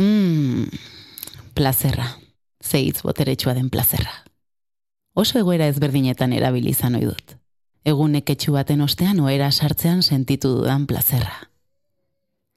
Mmm, 0.00 0.64
plazerra. 1.54 2.06
Zeitz 2.64 3.02
boteretsua 3.02 3.52
den 3.54 3.68
plazerra. 3.68 4.14
Oso 5.12 5.38
egoera 5.38 5.66
ezberdinetan 5.68 6.32
erabilizan 6.32 6.96
ohi 6.96 7.04
dut. 7.04 7.36
Egun 7.84 8.16
eketxu 8.16 8.54
baten 8.56 8.80
ostean 8.80 9.20
oera 9.20 9.50
sartzean 9.52 10.00
sentitu 10.02 10.54
dudan 10.56 10.86
plazerra. 10.88 11.50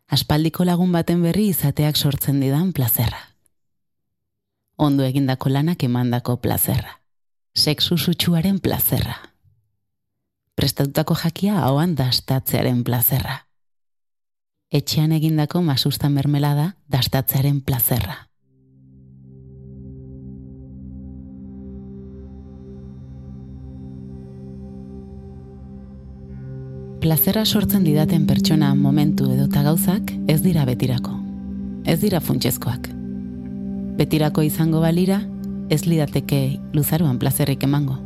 Aspaldiko 0.08 0.64
lagun 0.64 0.92
baten 0.96 1.24
berri 1.24 1.50
izateak 1.52 2.00
sortzen 2.00 2.40
didan 2.40 2.72
plazerra. 2.72 3.20
Ondo 4.78 5.04
egindako 5.04 5.50
lanak 5.50 5.84
emandako 5.84 6.38
plazerra. 6.38 7.00
Sexu 7.54 7.98
sutsuaren 7.98 8.60
plazerra. 8.60 9.18
Prestatutako 10.56 11.16
jakia 11.26 11.60
hauan 11.60 11.96
dastatzearen 11.96 12.84
plazerra. 12.84 13.42
Etxean 14.74 15.12
egindako 15.14 15.60
masustan 15.62 16.16
mermelada 16.18 16.72
dastatzearen 16.90 17.60
plazerra. 17.62 18.16
Plazerra 27.04 27.44
sortzen 27.46 27.84
didaten 27.86 28.26
pertsona 28.26 28.72
momentu 28.74 29.28
edota 29.36 29.62
gauzak 29.62 30.10
ez 30.26 30.40
dira 30.42 30.66
betirako. 30.66 31.14
Ez 31.86 32.00
dira 32.02 32.22
funtsezkoak. 32.24 32.90
Betirako 34.00 34.42
izango 34.42 34.82
balira, 34.82 35.20
ez 35.70 35.84
lidateke 35.86 36.58
luzaruan 36.74 37.20
plazerrik 37.22 37.62
emango. 37.70 38.00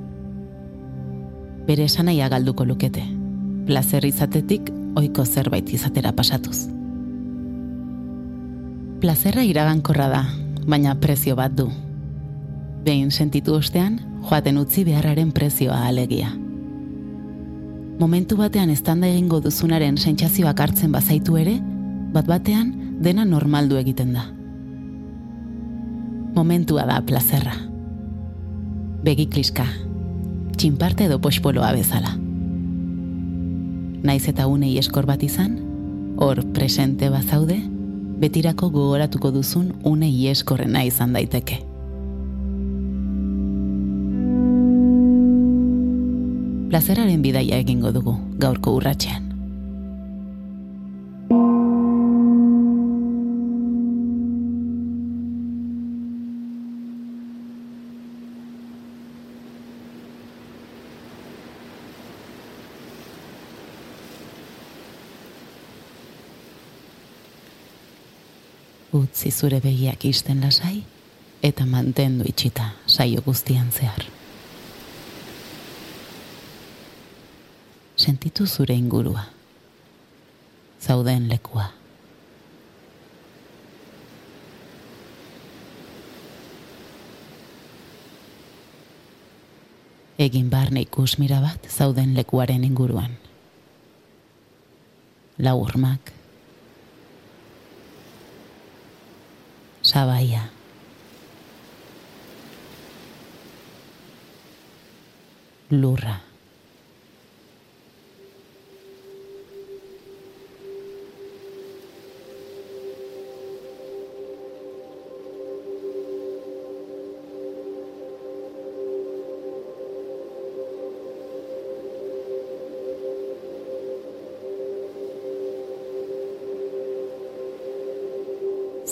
Bere 1.69 1.87
esanaia 1.87 2.27
galduko 2.27 2.65
lukete. 2.65 3.05
Plazer 3.67 4.03
izatetik 4.03 4.73
oiko 4.97 5.25
zerbait 5.25 5.69
izatera 5.73 6.11
pasatuz. 6.17 6.65
Plazerra 9.01 9.45
iragankorra 9.45 10.09
da, 10.09 10.23
baina 10.65 10.97
prezio 10.97 11.37
bat 11.37 11.53
du. 11.53 11.69
Behin 12.83 13.13
sentitu 13.13 13.55
ostean, 13.59 14.01
joaten 14.27 14.57
utzi 14.57 14.83
beharraren 14.87 15.31
prezioa 15.31 15.85
alegia 15.85 16.33
momentu 17.99 18.37
batean 18.37 18.69
eztanda 18.69 19.07
egingo 19.09 19.39
duzunaren 19.41 19.97
sentsazioak 19.97 20.59
hartzen 20.61 20.93
bazaitu 20.93 21.37
ere, 21.41 21.57
bat 22.13 22.27
batean 22.29 22.73
dena 23.01 23.25
normaldu 23.25 23.77
egiten 23.81 24.13
da. 24.13 24.27
Momentua 26.37 26.85
da 26.85 26.99
plazerra. 27.01 27.55
Begi 29.03 29.27
kliska, 29.33 29.65
txinparte 30.57 31.07
edo 31.09 31.19
pospoloa 31.21 31.73
bezala. 31.73 32.13
Naiz 34.07 34.23
eta 34.31 34.47
unei 34.47 34.77
eskor 34.79 35.05
bat 35.05 35.23
izan, 35.23 35.57
hor 36.17 36.45
presente 36.55 37.11
bazaude, 37.11 37.59
betirako 38.23 38.71
gogoratuko 38.71 39.33
duzun 39.35 39.73
unei 39.83 40.29
eskorrena 40.31 40.87
izan 40.87 41.11
daiteke. 41.17 41.65
plazeraren 46.77 47.23
bidaia 47.23 47.57
egingo 47.63 47.93
dugu 47.95 48.13
gaurko 48.43 48.75
urratxean. 48.77 49.26
Utzi 69.17 69.31
zure 69.31 69.57
begiak 69.57 70.03
isten 70.05 70.43
lasai 70.45 70.83
eta 71.41 71.65
mantendu 71.65 72.27
itxita 72.29 72.67
saio 72.85 73.21
guztian 73.25 73.71
zehar. 73.73 74.05
sentitu 77.97 78.45
zure 78.47 78.75
ingurua. 78.75 79.23
Zauden 80.79 81.29
lekua. 81.29 81.65
Egin 90.17 90.49
barne 90.49 90.81
ikusmira 90.85 91.41
bat 91.41 91.65
zauden 91.69 92.13
lekuaren 92.15 92.63
inguruan. 92.63 93.17
Lau 95.37 95.57
urmak. 95.61 96.16
Sabaia. 99.87 100.51
Lurra. 105.71 106.26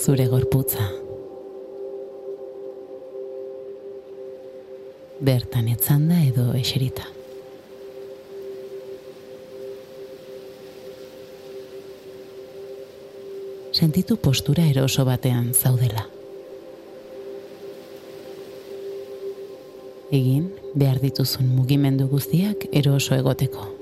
Zure 0.05 0.27
gorputza. 0.29 0.83
Bertan 5.19 5.69
etzanda 5.71 6.19
edo 6.21 6.51
eserita. 6.53 7.07
Sentitu 13.73 14.19
postura 14.21 14.67
eroso 14.69 15.07
batean 15.09 15.55
zaudela. 15.55 16.05
Egin 20.13 20.51
behar 20.75 21.01
dituzun 21.01 21.49
mugimendu 21.55 22.05
guztiak 22.13 22.69
eroso 22.83 23.17
egoteko. 23.17 23.74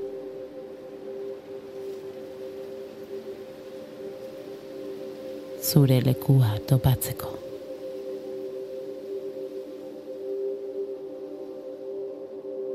Zure 5.63 6.01
lekua 6.05 6.57
topatzeko. 6.67 7.29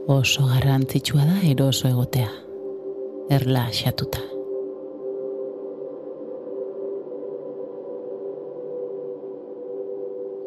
Oso 0.09 0.47
garrantzitsua 0.49 1.27
da 1.29 1.37
eroso 1.51 1.89
egotea, 1.89 2.31
erla 3.31 3.67
xatuta. 3.77 4.23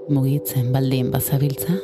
Mugitzen 0.09 0.71
baldin 0.73 1.11
bazabiltza, 1.13 1.77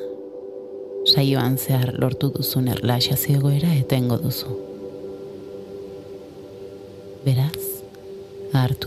saioan 1.05 1.61
zehar 1.61 1.93
lortu 2.01 2.33
duzun 2.33 2.73
erla 2.73 2.97
xaziogoera 2.97 3.77
etengo 3.77 4.17
duzu. 4.25 4.66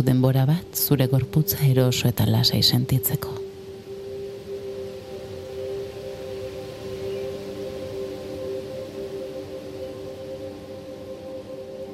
Hartu 0.00 0.06
denbora 0.06 0.46
bat 0.46 0.76
zure 0.76 1.06
gorputza 1.06 1.58
eroso 1.66 2.08
eta 2.08 2.24
lasai 2.26 2.62
sentitzeko. 2.62 3.28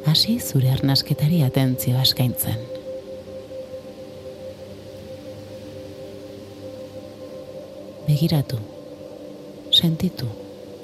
Hasi 0.07 0.39
zure 0.41 0.71
arnasketari 0.71 1.43
atentzio 1.43 1.99
askaintzen. 1.99 2.63
Begiratu, 8.07 8.59
sentitu, 9.73 10.31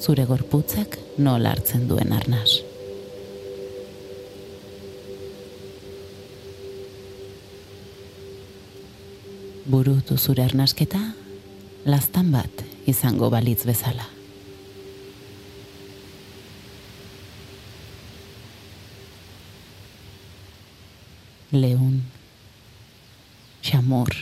zure 0.01 0.27
gorputzak 0.27 0.99
nola 1.19 1.55
hartzen 1.55 1.87
duen 1.89 2.13
arnas. 2.13 2.72
Burutu 9.73 10.19
zure 10.21 10.45
arnasketa, 10.45 11.01
lastan 11.89 12.29
bat 12.35 12.61
izango 12.91 13.31
balitz 13.33 13.63
bezala. 13.65 14.05
Leun, 21.53 22.03
xamur, 23.65 24.13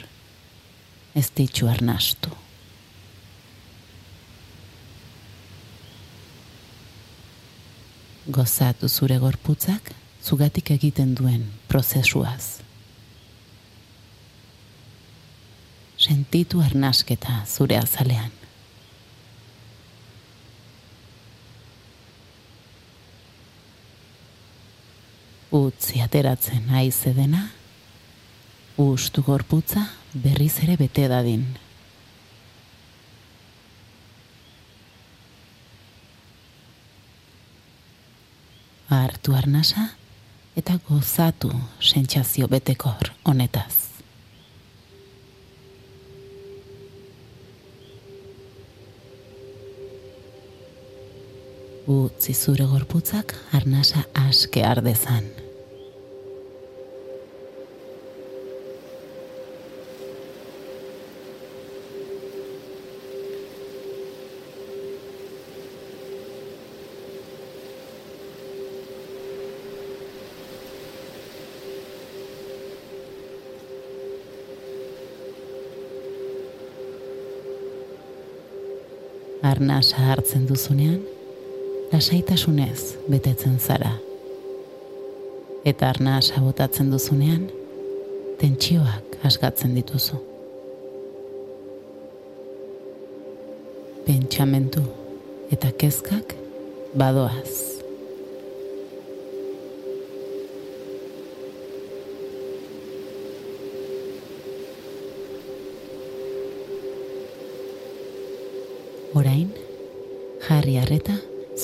ez 1.19 1.27
ditxu 1.35 1.67
arnastu. 1.71 2.31
Gozatu 8.31 8.87
zure 8.89 9.19
gorputzak, 9.19 9.95
zugatik 10.23 10.71
egiten 10.79 11.15
duen 11.19 11.47
prozesuaz. 11.71 12.70
Sentitu 16.31 16.61
arnasketa 16.63 17.41
zure 17.45 17.75
azalean. 17.75 18.31
Utzi 25.51 25.99
ateratzen 26.05 26.71
haize 26.71 27.11
dena, 27.17 27.43
ustu 28.79 29.27
gorputza 29.27 29.83
berriz 30.15 30.53
ere 30.63 30.79
bete 30.79 31.09
dadin. 31.11 31.45
Hartu 38.87 39.35
arnasa 39.35 39.91
eta 40.55 40.79
gozatu 40.87 41.51
sentsazio 41.81 42.47
betekor 42.47 43.17
honetaz. 43.25 43.90
Utzi 51.89 52.35
zure 52.35 52.67
gorputzak 52.69 53.33
arnasa 53.57 54.05
aske 54.29 54.65
ardezan. 54.65 55.31
arnasa 79.43 79.97
hartzen 80.13 80.47
duzunean, 80.47 81.01
lasaitasunez 81.93 82.97
betetzen 83.11 83.59
zara. 83.59 83.93
Eta 85.65 85.89
arnasa 85.91 86.41
botatzen 86.41 86.91
duzunean, 86.93 87.49
tentsioak 88.41 89.19
asgatzen 89.27 89.75
dituzu. 89.75 90.21
Pentsamentu 94.07 94.85
eta 95.51 95.73
kezkak 95.83 96.35
badoaz. 96.95 97.59
Orain, 109.15 109.40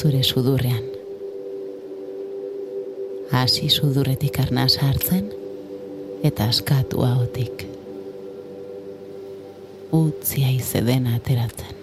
zure 0.06 0.22
sudurrean. 0.22 0.84
Hasi 3.32 3.68
sudurretik 3.68 4.38
arnaz 4.38 4.76
hartzen 4.78 5.32
eta 6.22 6.46
askatu 6.46 7.02
ahotik. 7.02 7.64
Utzi 9.98 10.44
aize 10.46 10.84
dena 10.86 11.16
ateratzen. 11.18 11.74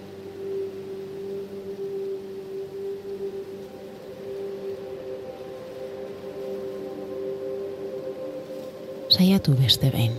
Saiatu 9.10 9.58
beste 9.60 9.92
behin. 9.92 10.16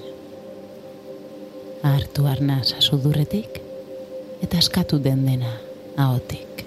Hartu 1.95 2.29
arnaz 2.29 2.75
sudurretik 2.85 3.63
eta 4.45 4.61
eskatu 4.61 5.01
den 5.01 5.25
dena 5.25 5.57
ahotik. 5.97 6.64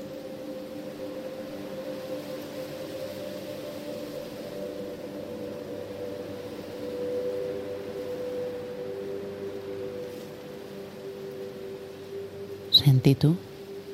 Sentitu 13.08 13.38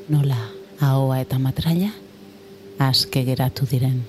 nola 0.10 0.38
ahoa 0.82 1.20
eta 1.22 1.38
matraia 1.38 1.92
aske 2.82 3.22
geratu 3.28 3.68
diren. 3.70 4.00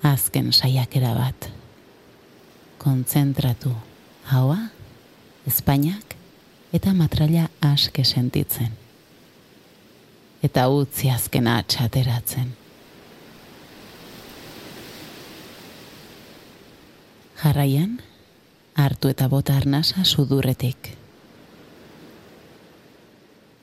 Azken 0.00 0.48
saiakera 0.48 1.12
bat 1.18 1.50
kontzentratu 2.80 3.74
haua, 4.32 4.56
Espainiak 5.44 6.16
eta 6.72 6.96
matraila 6.96 7.50
aske 7.60 8.06
sentitzen. 8.08 8.72
Eta 10.40 10.70
utzi 10.72 11.12
azkena 11.12 11.58
atxateratzen. 11.60 12.56
Jarraian, 17.40 18.00
hartu 18.74 19.08
eta 19.08 19.28
bota 19.28 19.56
arnasa 19.56 20.04
sudurretik. 20.04 20.90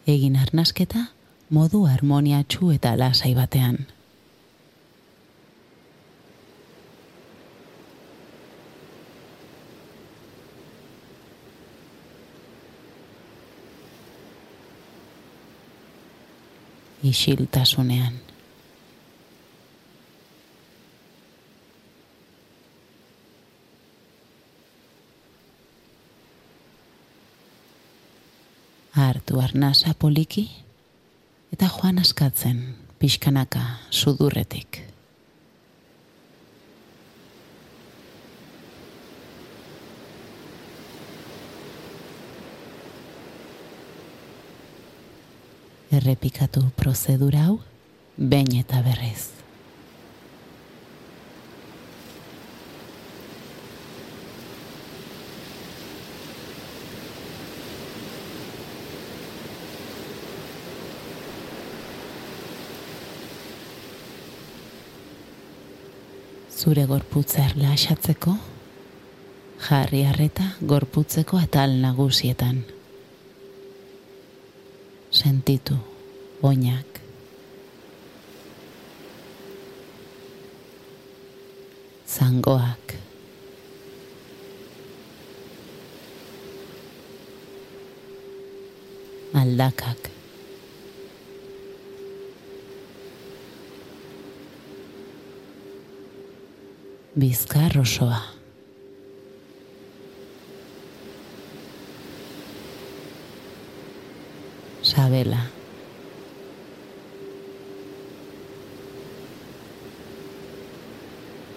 Egin 0.08 0.40
arnasketa 0.42 1.04
modu 1.50 1.84
harmoniatxu 1.86 2.72
eta 2.74 2.96
lasai 2.98 3.36
batean. 3.36 3.86
isiltasunean. 17.08 18.27
Artu 28.98 29.38
arnasa 29.38 29.94
poliki 29.94 30.48
eta 31.54 31.70
joan 31.70 32.02
askatzen 32.02 32.64
pixkanaka 32.98 33.62
sudurretik. 33.92 34.88
errepikatu 45.98 46.66
prozedura 46.76 47.48
hau 47.48 47.58
behin 48.18 48.60
eta 48.60 48.82
berriz. 48.84 49.37
Zure 66.68 66.84
gorputza 66.84 67.46
erlaxatzeko, 67.48 68.34
jarri 69.64 70.02
harreta 70.04 70.50
gorputzeko 70.68 71.38
atal 71.40 71.78
nagusietan 71.80 72.58
sentitu 75.12 75.78
oinak. 76.50 77.00
Zangoak. 82.18 82.98
Aldakak. 89.32 90.17
Bizkar 97.18 97.76
osoa. 97.82 98.38
sabela. 104.88 105.42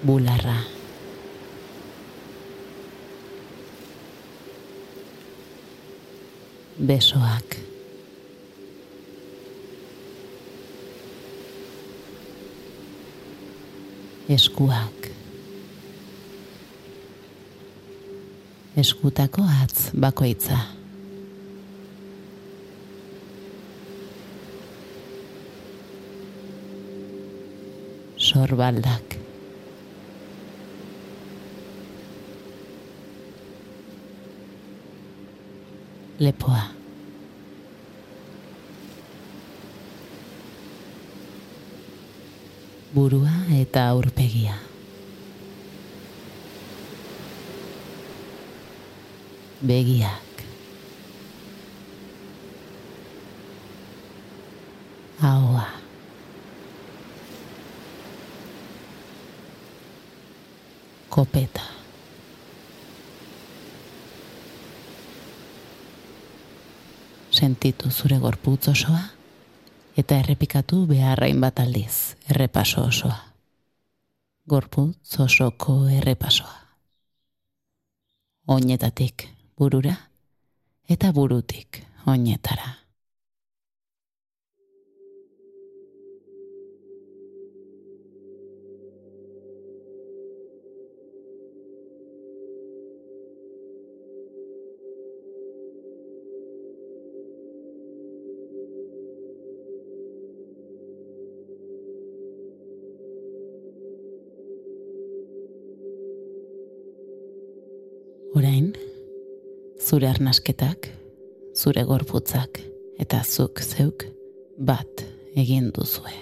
Bularra. 0.02 0.56
Besoak. 6.78 7.56
Eskuak. 14.28 14.99
Eskutako 18.80 19.42
atz 19.62 19.90
bakoitza. 19.92 20.58
Sorbaldak. 28.16 29.16
Lepoa. 36.20 36.64
Burua 42.94 43.36
eta 43.60 43.88
aurpegia. 43.92 44.69
Begiak. 49.66 50.44
Ahoa. 55.22 55.66
Kopeta. 61.08 61.60
Sentitu 67.30 67.90
zure 67.90 68.18
gorputz 68.18 68.68
osoa 68.68 69.00
eta 69.96 70.16
errepikatu 70.16 70.86
beharrain 70.86 71.40
bat 71.40 71.60
aldiz, 71.60 72.16
errepaso 72.30 72.84
osoa. 72.88 73.18
Gorputz 74.48 75.20
osoko 75.20 75.76
errepasoa. 75.88 76.56
Oinetatik 78.46 79.28
burura 79.60 79.92
eta 80.88 81.12
burutik 81.12 81.82
oinetara. 82.08 82.79
Zure 109.90 110.06
arnasketak, 110.06 110.86
zure 111.58 111.82
gorputzak 111.82 112.60
eta 113.02 113.24
zuk 113.26 113.58
zeuk 113.58 114.04
bat 114.68 115.02
egin 115.34 115.72
duzue. 115.74 116.12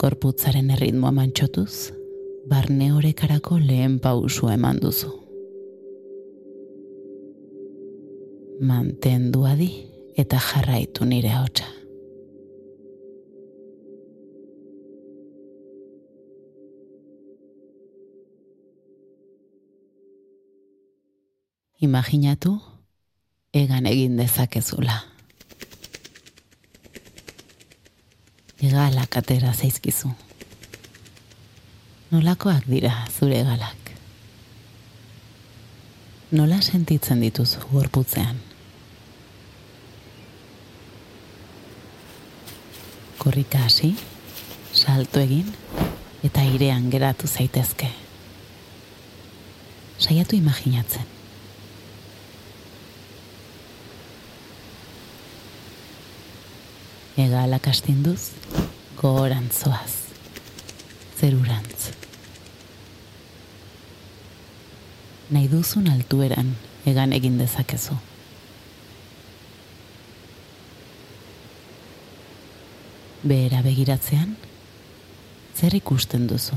Gorputzaren 0.00 0.70
erritmoa 0.72 1.12
mantxotuz, 1.18 1.92
barne 2.48 2.88
horekarako 2.94 3.58
lehen 3.60 3.98
pausu 4.00 4.48
eman 4.54 4.80
duzu. 4.80 5.12
Mantendu 8.72 9.44
adi 9.52 9.68
eta 10.16 10.40
jarraitu 10.48 11.04
nire 11.12 11.36
hotza. 11.42 11.68
Imaginatu 21.82 22.60
egan 23.50 23.88
egin 23.90 24.14
dezakezula. 24.14 25.00
Egalak 28.62 29.16
atera 29.18 29.50
zaizkizu. 29.50 30.12
Nolakoak 32.12 32.68
dira 32.70 32.92
zure 33.10 33.40
egalak. 33.42 33.90
Nola 36.30 36.60
sentitzen 36.62 37.24
dituzu 37.24 37.64
gorputzean. 37.72 38.38
Korrika 43.18 43.64
hasi, 43.66 43.90
salto 44.70 45.18
egin 45.18 45.50
eta 46.22 46.46
irean 46.46 46.86
geratu 46.94 47.26
zaitezke. 47.26 47.90
Saiatu 49.98 50.38
imaginatzen. 50.38 51.21
Egalak 57.16 57.68
astinduz, 57.68 58.30
gogorantzoaz, 59.00 59.92
zerurantz. 61.18 61.90
Nahi 65.32 65.48
duzun 65.52 65.88
altueran 65.92 66.54
egan 66.88 67.12
egin 67.12 67.38
dezakezu. 67.40 67.96
Behera 73.22 73.62
begiratzean, 73.62 74.34
zer 75.54 75.76
ikusten 75.78 76.26
duzu? 76.28 76.56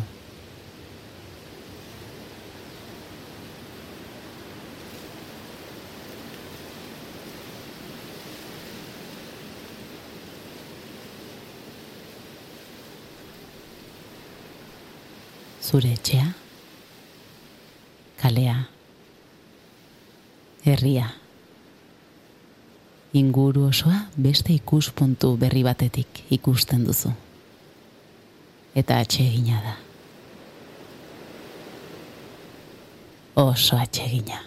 Zure 15.65 15.91
etxea, 15.98 16.27
kalea, 18.22 18.57
herria, 20.65 21.07
inguru 23.13 23.63
osoa 23.72 24.05
beste 24.17 24.53
ikuspuntu 24.53 25.36
berri 25.41 25.63
batetik 25.63 26.22
ikusten 26.29 26.84
duzu. 26.86 27.12
Eta 28.75 29.00
atsegina 29.00 29.62
da. 29.63 29.75
Oso 33.41 33.77
atsegina. 33.79 34.41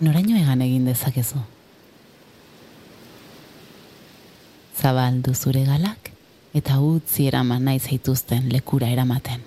Noraino 0.00 0.40
egan 0.40 0.64
egin 0.64 0.88
dezakezu? 0.88 1.38
Zabaldu 4.80 5.32
zure 5.34 5.62
galak 5.68 6.03
eta 6.54 6.78
utzi 6.78 7.26
eraman 7.26 7.64
nahi 7.66 7.80
zaituzten 7.82 8.46
lekura 8.52 8.88
eramaten. 8.94 9.42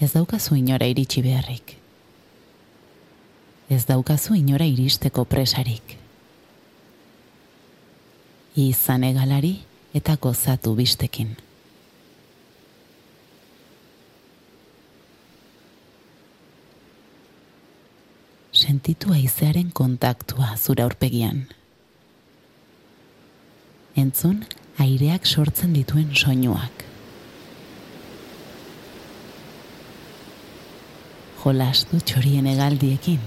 Ez 0.00 0.10
daukazu 0.12 0.58
inora 0.60 0.86
iritsi 0.92 1.22
beharrik. 1.24 1.72
Ez 3.72 3.86
daukazu 3.88 4.36
inora 4.36 4.68
iristeko 4.68 5.24
presarik. 5.24 5.96
Izan 8.60 9.08
egalari 9.08 9.56
eta 9.96 10.18
gozatu 10.20 10.76
bistekin. 10.76 11.32
Sentitu 18.52 19.12
aizearen 19.12 19.70
kontaktua 19.72 20.56
zura 20.56 20.84
aurpegian 20.84 21.46
entzun 23.96 24.42
aireak 24.78 25.24
sortzen 25.26 25.72
dituen 25.72 26.10
soinuak. 26.12 26.84
Jolastu 31.40 32.00
txorien 32.04 32.46
egaldiekin 32.50 33.22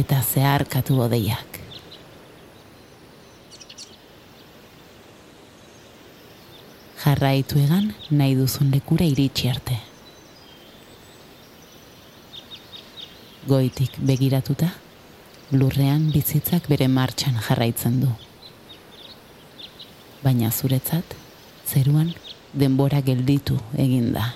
eta 0.00 0.18
zeharkatu 0.22 0.96
odeiak. 1.04 1.58
Jarraitu 7.00 7.60
egan 7.60 7.92
nahi 8.10 8.34
duzun 8.38 8.72
lekura 8.74 9.06
iritsi 9.08 9.48
arte. 9.52 9.76
Goitik 13.46 13.94
begiratuta, 14.10 14.72
lurrean 15.52 16.10
bizitzak 16.12 16.68
bere 16.68 16.90
martxan 16.92 17.38
jarraitzen 17.46 18.02
du 18.02 18.10
baina 20.24 20.50
zuretzat 20.50 21.16
zeruan 21.66 22.12
denbora 22.52 23.00
gelditu 23.00 23.58
egin 23.78 24.12
da. 24.12 24.30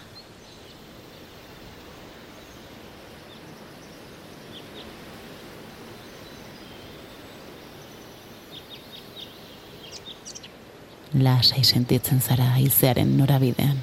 lasai 11.14 11.64
sentitzen 11.64 12.20
zara 12.20 12.44
haizearen 12.44 13.16
norabidean. 13.18 13.78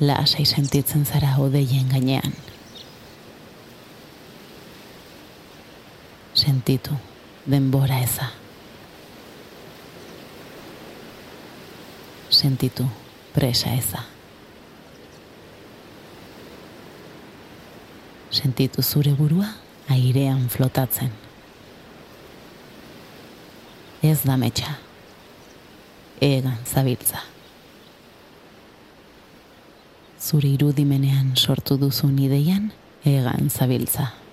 Lasai 0.00 0.44
sentitzen 0.44 1.06
zara 1.06 1.36
odeien 1.40 1.88
gainean. 1.88 2.36
Sentitu 6.66 6.96
denbora 7.46 8.00
eza. 8.02 8.32
Sentitu 12.28 12.88
presa 13.32 13.70
eza. 13.70 14.02
Sentitu 18.34 18.82
zure 18.82 19.14
burua 19.14 19.52
airean 19.86 20.48
flotatzen. 20.50 21.14
Ez 24.02 24.18
da 24.26 24.34
metxa. 24.34 24.74
Egan 26.18 26.58
zabiltza. 26.66 27.22
Zure 30.18 30.50
irudimenean 30.50 31.36
sortu 31.38 31.78
duzun 31.78 32.18
ideian, 32.18 32.72
egan 33.04 33.54
zabiltza. 33.54 34.25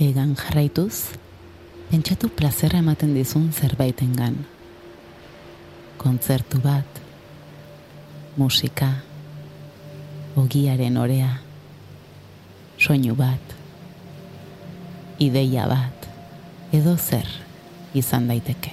Egan 0.00 0.32
jarraituz, 0.32 1.12
pentsatu 1.90 2.30
plazera 2.32 2.78
ematen 2.80 3.12
dizun 3.12 3.50
zerbaitengan. 3.52 4.38
Kontzertu 6.00 6.60
bat, 6.64 7.00
musika, 8.40 8.88
ogiaren 10.40 10.96
orea, 10.96 11.34
soinu 12.80 13.12
bat, 13.18 13.54
ideia 15.20 15.68
bat, 15.68 16.08
edo 16.72 16.96
zer 16.96 17.28
izan 17.92 18.32
daiteke. 18.32 18.72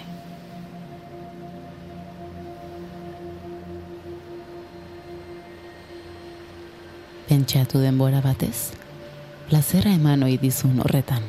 Pentsatu 7.27 7.83
denbora 7.83 8.23
batez, 8.23 8.86
plazera 9.47 9.91
eman 9.95 10.23
ohi 10.27 10.37
dizun 10.41 10.81
horretan. 10.83 11.27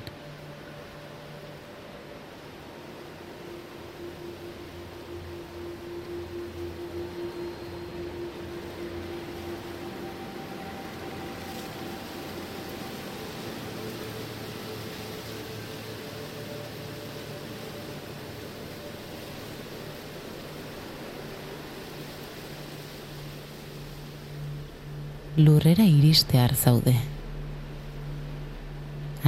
Lurrera 25.38 25.84
iriste 25.86 26.40
zaude 26.56 26.97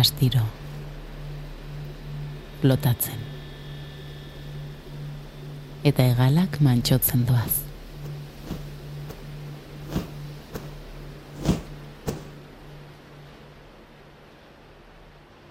astiro. 0.01 0.43
Lotatzen. 2.63 3.21
Eta 5.85 6.05
egalak 6.13 6.59
mantxotzen 6.65 7.25
doaz. 7.29 7.53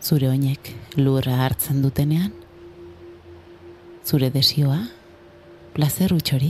Zure 0.10 0.30
oinek 0.30 0.74
lurra 0.98 1.40
hartzen 1.46 1.82
dutenean 1.86 2.34
zure 4.10 4.32
desioa 4.34 4.80
plazer 5.76 6.16
utxori 6.16 6.50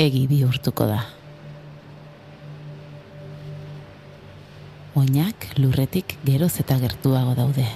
egi 0.00 0.22
bihurtuko 0.30 0.86
da 0.88 1.02
oinak 4.98 5.46
lurretik 5.58 6.16
geroz 6.26 6.54
eta 6.62 6.78
gertuago 6.82 7.34
daude. 7.38 7.66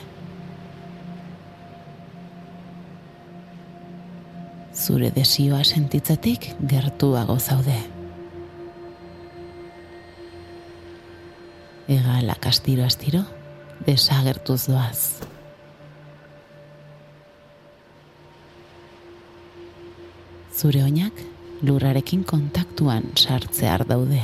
Zure 4.74 5.12
desioa 5.14 5.62
sentitzetik 5.62 6.48
gertuago 6.70 7.38
zaude. 7.38 7.76
Egalak 11.92 12.50
astiro 12.50 12.86
astiro 12.88 13.22
desagertuz 13.86 14.64
doaz. 14.66 15.22
Zure 20.52 20.84
oinak 20.84 21.26
lurrarekin 21.62 22.22
kontaktuan 22.26 23.10
sartzear 23.18 23.86
daude 23.86 24.22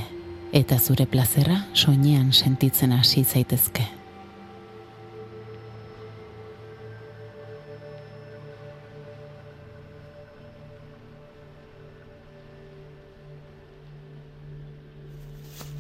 eta 0.53 0.79
zure 0.79 1.07
plazera 1.07 1.65
soinean 1.75 2.33
sentitzen 2.33 2.93
hasi 2.93 3.25
zaitezke. 3.25 3.85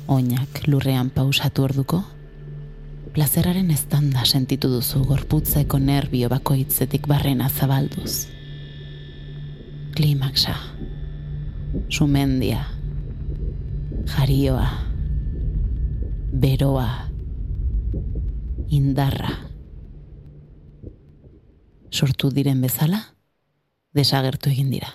Oinak 0.09 0.63
lurrean 0.67 1.11
pausatu 1.13 1.67
orduko, 1.67 2.01
plazeraren 3.13 3.71
estanda 3.71 4.25
sentitu 4.25 4.71
duzu 4.73 5.03
gorputzeko 5.05 5.79
nerbio 5.79 6.31
bakoitzetik 6.33 7.07
barrena 7.09 7.49
zabalduz. 7.49 8.27
Klimaksa, 9.99 10.55
sumendia, 11.93 12.65
jarioa, 14.09 14.69
beroa, 16.33 16.89
indarra. 18.69 19.31
Sortu 21.91 22.31
diren 22.33 22.61
bezala, 22.61 23.01
desagertu 23.97 24.51
egin 24.53 24.71
dira. 24.73 24.91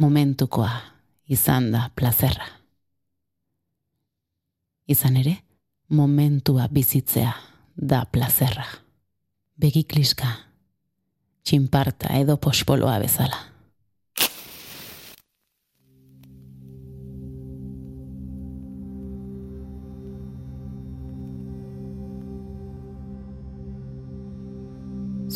Momentukoa 0.00 0.72
izan 1.32 1.70
da 1.72 1.88
plazerra. 1.94 2.48
Izan 4.88 5.16
ere, 5.20 5.36
momentua 5.88 6.66
bizitzea 6.72 7.32
da 7.76 8.04
plazerra. 8.04 8.66
Begikliska, 9.56 10.28
txinparta 11.44 12.16
edo 12.18 12.36
pospoloa 12.40 12.98
bezala. 12.98 13.51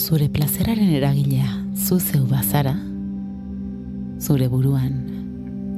Zure 0.07 0.29
plazeraren 0.29 0.91
eragilea 0.95 1.49
zu 1.75 1.99
zeu 1.99 2.27
bazara, 2.31 2.77
zure 4.21 4.47
buruan, 4.49 4.95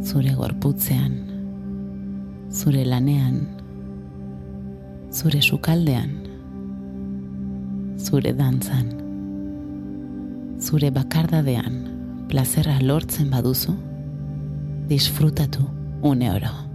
zure 0.04 0.34
gorputzean, 0.36 1.14
zure 2.52 2.84
lanean, 2.84 3.40
zure 5.08 5.40
sukaldean, 5.40 6.12
zure 7.96 8.36
dantzan, 8.36 8.92
zure 10.60 10.92
bakardadean 11.00 11.82
plazerra 12.28 12.82
lortzen 12.84 13.32
baduzu, 13.32 13.78
disfrutatu 14.92 15.64
une 16.02 16.34
oro. 16.36 16.67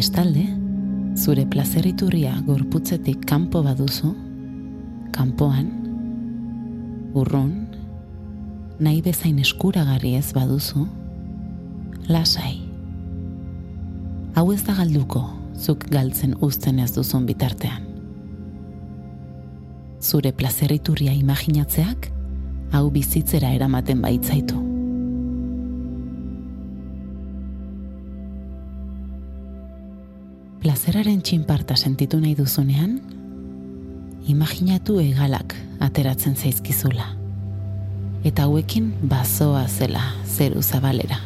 Bestalde, 0.00 0.46
zure 1.12 1.42
plazeriturria 1.44 2.30
gorputzetik 2.46 3.26
kanpo 3.28 3.60
baduzu, 3.60 4.14
kanpoan, 5.12 5.66
urrun, 7.20 7.50
nahi 8.80 9.02
bezain 9.04 9.42
eskuragarri 9.42 10.14
ez 10.16 10.30
baduzu, 10.32 10.86
lasai. 12.08 12.54
Hau 14.40 14.46
ez 14.54 14.62
da 14.64 14.78
galduko, 14.80 15.26
zuk 15.52 15.84
galtzen 15.92 16.32
uzten 16.48 16.80
ez 16.80 16.94
duzun 16.96 17.28
bitartean. 17.28 17.84
Zure 20.00 20.32
plazeriturria 20.32 21.12
imaginatzeak, 21.20 22.08
hau 22.72 22.86
bizitzera 22.96 23.52
eramaten 23.60 24.00
baitzaitu. 24.00 24.69
Plazeraren 30.80 31.18
txinparta 31.20 31.74
sentitu 31.76 32.16
nahi 32.22 32.30
duzunean, 32.32 32.94
imaginatu 34.32 34.94
egalak 35.02 35.52
ateratzen 35.84 36.38
zaizkizula. 36.40 37.04
Eta 38.24 38.46
hauekin 38.46 38.86
bazoa 39.10 39.66
zela 39.68 40.00
zeru 40.24 40.62
zabalera. 40.62 41.18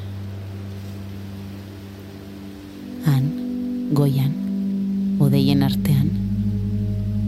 Han, 3.06 3.28
goian, 3.94 4.34
odeien 5.22 5.62
artean, 5.62 6.08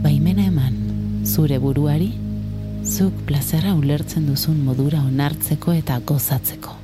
baimena 0.02 0.48
eman 0.50 0.80
zure 1.22 1.60
buruari, 1.62 2.10
zuk 2.82 3.22
plazera 3.30 3.76
ulertzen 3.78 4.26
duzun 4.26 4.58
modura 4.66 5.04
onartzeko 5.06 5.78
eta 5.78 6.00
gozatzeko. 6.10 6.75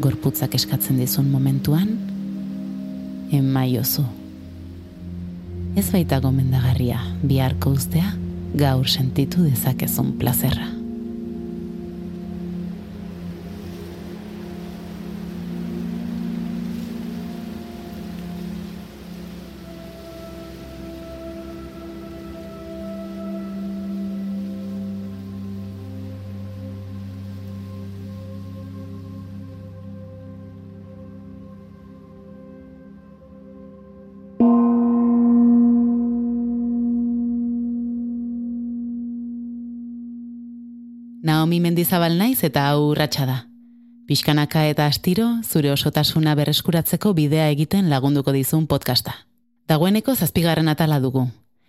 Gorputzak 0.00 0.54
eskatzen 0.58 1.00
dizun 1.00 1.28
momentuan, 1.32 1.88
emaiozu. 3.32 4.04
Ez 5.76 5.88
baita 5.92 6.20
gomendagarria 6.24 7.00
biharko 7.24 7.74
ustea 7.76 8.14
gaur 8.56 8.88
sentitu 8.88 9.44
dezakezun 9.44 10.14
plazerra. 10.20 10.75
Naomi 41.22 41.60
Mendizabal 41.60 42.18
naiz 42.18 42.44
eta 42.44 42.68
hau 42.70 42.90
urratsa 42.90 43.26
da. 43.26 43.36
Piskanaka 44.06 44.66
eta 44.70 44.86
astiro 44.86 45.26
zure 45.42 45.72
osotasuna 45.72 46.34
berreskuratzeko 46.38 47.12
bidea 47.14 47.48
egiten 47.50 47.90
lagunduko 47.90 48.32
dizun 48.32 48.66
podcasta. 48.66 49.14
Dagoeneko 49.66 50.14
zazpigarren 50.14 50.68
atala 50.68 51.00
dugu. 51.00 51.26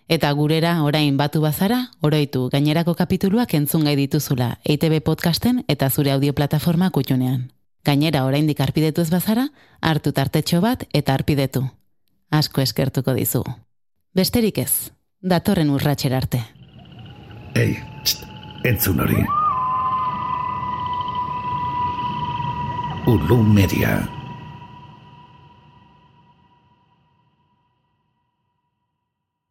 Eta 0.07 0.31
gurera 0.31 0.83
orain 0.83 1.17
batu 1.17 1.41
bazara, 1.41 1.79
oroitu 2.01 2.47
gainerako 2.53 2.93
kapituluak 2.95 3.53
entzun 3.53 3.83
gai 3.83 3.95
dituzula 3.95 4.59
EITB 4.63 5.01
podcasten 5.03 5.63
eta 5.67 5.89
zure 5.89 6.11
audioplataforma 6.11 6.91
kutxunean. 6.91 7.49
Gainera 7.83 8.25
oraindik 8.25 8.61
arpidetu 8.61 9.01
ez 9.01 9.09
bazara, 9.09 9.49
hartu 9.81 10.11
tartetxo 10.11 10.61
bat 10.61 10.85
eta 10.93 11.13
arpidetu. 11.13 11.65
Asko 12.29 12.61
eskertuko 12.61 13.13
dizugu. 13.13 13.51
Besterik 14.15 14.57
ez, 14.59 14.91
datorren 15.21 15.69
urratxer 15.71 16.13
arte. 16.13 16.43
Ei, 17.55 17.77
txt, 18.03 18.36
entzun 18.63 18.99
hori. 18.99 19.25
Ulu 23.07 23.43
Media. 23.43 24.16